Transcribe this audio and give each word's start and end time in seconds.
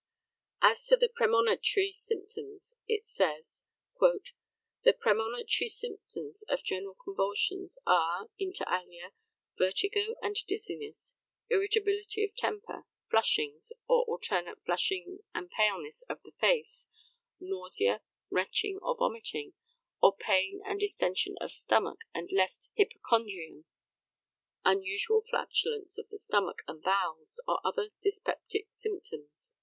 As 0.63 0.83
to 0.87 0.95
the 0.97 1.09
premonitory 1.09 1.91
symptoms, 1.93 2.73
it 2.87 3.05
says: 3.05 3.65
"The 3.99 4.93
premonitory 4.93 5.67
signs 5.67 6.41
of 6.49 6.63
general 6.63 6.95
convulsions 6.95 7.77
are 7.85 8.31
(inter 8.39 8.65
alia), 8.67 9.11
vertigo 9.59 10.15
and 10.23 10.35
dizziness, 10.47 11.17
irritability 11.51 12.23
of 12.25 12.35
temper, 12.35 12.87
flushings, 13.11 13.71
or 13.87 14.01
alternate 14.05 14.63
flushing 14.65 15.19
and 15.35 15.51
paleness 15.51 16.01
of 16.09 16.19
the 16.23 16.31
face, 16.39 16.87
nausea, 17.39 18.01
retching 18.31 18.79
or 18.81 18.97
vomiting, 18.97 19.53
or 20.01 20.17
pain 20.17 20.63
and 20.65 20.79
distension 20.79 21.35
of 21.39 21.51
stomach 21.51 22.05
and 22.11 22.31
left 22.31 22.69
hypochondrium, 22.75 23.65
unusual 24.65 25.21
flatulence 25.21 25.99
of 25.99 26.09
the 26.09 26.17
stomach 26.17 26.63
and 26.67 26.81
bowels, 26.81 27.39
or 27.47 27.59
other 27.63 27.91
dyspeptic 28.01 28.67
symptoms." 28.71 29.53